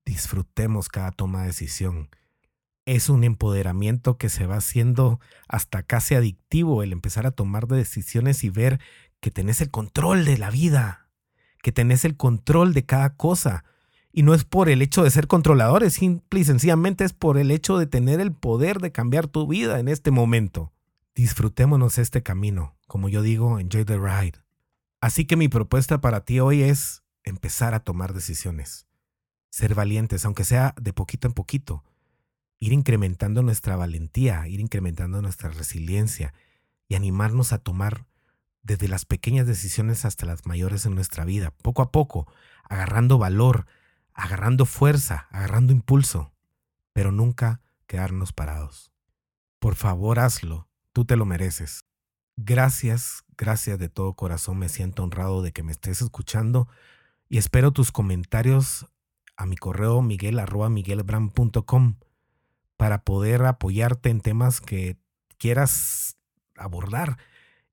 disfrutemos 0.06 0.88
cada 0.88 1.10
toma 1.12 1.42
de 1.42 1.48
decisión. 1.48 2.12
Es 2.86 3.10
un 3.10 3.24
empoderamiento 3.24 4.20
que 4.20 4.30
se 4.30 4.46
va 4.46 4.58
haciendo 4.58 5.20
hasta 5.48 5.82
casi 5.82 6.14
adictivo 6.14 6.84
el 6.84 6.92
empezar 6.94 7.26
a 7.26 7.32
tomar 7.32 7.66
decisiones 7.66 8.44
y 8.44 8.52
ver 8.52 8.80
que 9.20 9.32
tenés 9.32 9.62
el 9.62 9.72
control 9.72 10.26
de 10.26 10.38
la 10.38 10.52
vida, 10.52 11.10
que 11.64 11.72
tenés 11.72 12.06
el 12.06 12.16
control 12.18 12.76
de 12.76 12.86
cada 12.86 13.16
cosa. 13.16 13.64
Y 14.12 14.24
no 14.24 14.34
es 14.34 14.44
por 14.44 14.70
el 14.70 14.82
hecho 14.82 15.04
de 15.04 15.12
ser 15.12 15.28
controladores, 15.28 15.94
simple 15.94 16.40
y 16.40 16.44
sencillamente 16.44 17.04
es 17.04 17.14
por 17.14 17.38
el 17.38 17.52
hecho 17.52 17.78
de 17.78 17.86
tener 17.86 18.20
el 18.20 18.34
poder 18.34 18.80
de 18.80 18.92
cambiar 18.92 19.28
tu 19.28 19.48
vida 19.48 19.80
en 19.80 19.88
este 19.88 20.12
momento. 20.12 20.74
Disfrutémonos 21.16 21.98
este 21.98 22.24
camino. 22.24 22.76
Como 22.88 23.10
yo 23.10 23.22
digo, 23.22 23.60
enjoy 23.60 23.86
the 23.86 23.98
ride. 23.98 24.40
Así 25.02 25.26
que 25.26 25.36
mi 25.36 25.48
propuesta 25.48 26.02
para 26.02 26.26
ti 26.26 26.40
hoy 26.40 26.64
es 26.64 27.04
empezar 27.24 27.74
a 27.74 27.82
tomar 27.82 28.14
decisiones. 28.14 28.88
Ser 29.50 29.76
valientes, 29.76 30.26
aunque 30.26 30.44
sea 30.44 30.74
de 30.82 30.94
poquito 30.94 31.28
en 31.28 31.34
poquito. 31.34 31.84
Ir 32.60 32.74
incrementando 32.74 33.44
nuestra 33.44 33.76
valentía, 33.76 34.48
ir 34.48 34.60
incrementando 34.60 35.22
nuestra 35.22 35.50
resiliencia 35.50 36.34
y 36.88 36.96
animarnos 36.96 37.54
a 37.54 37.60
tomar 37.60 38.08
desde 38.64 38.88
las 38.88 39.06
pequeñas 39.06 39.48
decisiones 39.48 40.06
hasta 40.06 40.26
las 40.26 40.46
mayores 40.46 40.86
en 40.86 40.96
nuestra 40.96 41.24
vida, 41.24 41.52
poco 41.62 41.82
a 41.82 41.92
poco, 41.92 42.32
agarrando 42.64 43.18
valor, 43.18 43.66
agarrando 44.20 44.66
fuerza, 44.66 45.28
agarrando 45.32 45.72
impulso, 45.72 46.34
pero 46.92 47.12
nunca 47.14 47.62
quedarnos 47.88 48.34
parados. 48.34 48.92
Por 49.60 49.76
favor, 49.76 50.20
hazlo, 50.20 50.68
tú 50.92 51.06
te 51.06 51.16
lo 51.16 51.26
mereces. 51.26 51.86
Gracias, 52.36 53.24
gracias 53.38 53.80
de 53.80 53.88
todo 53.88 54.14
corazón, 54.16 54.60
me 54.60 54.68
siento 54.68 55.04
honrado 55.04 55.42
de 55.42 55.54
que 55.54 55.64
me 55.64 55.72
estés 55.72 56.02
escuchando 56.02 56.68
y 57.30 57.38
espero 57.38 57.72
tus 57.72 57.94
comentarios 57.94 58.88
a 59.38 59.46
mi 59.46 59.56
correo 59.56 60.02
miguel 60.02 60.42
para 62.76 63.04
poder 63.04 63.46
apoyarte 63.46 64.10
en 64.10 64.20
temas 64.20 64.60
que 64.60 64.98
quieras 65.38 66.18
abordar 66.58 67.18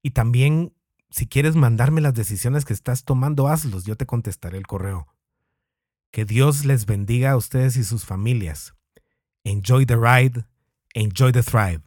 y 0.01 0.13
también 0.13 0.73
si 1.11 1.27
quieres 1.27 1.57
mandarme 1.57 2.01
las 2.01 2.15
decisiones 2.15 2.65
que 2.65 2.73
estás 2.73 3.05
tomando, 3.05 3.49
hazlos, 3.49 3.85
yo 3.85 3.97
te 3.97 4.07
contestaré 4.07 4.59
el 4.59 4.67
correo. 4.67 5.09
Que 6.13 6.25
Dios 6.25 6.65
les 6.65 6.87
bendiga 6.87 7.33
a 7.33 7.37
ustedes 7.37 7.77
y 7.77 7.85
sus 7.85 8.05
familias. 8.05 8.75
Enjoy 9.45 9.85
the 9.85 9.97
ride, 9.97 10.45
enjoy 10.95 11.33
the 11.33 11.43
thrive. 11.43 11.83